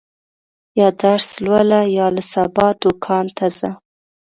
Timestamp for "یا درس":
0.79-1.27